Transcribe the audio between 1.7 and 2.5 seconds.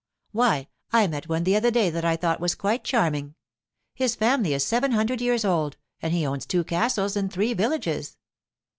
that I thought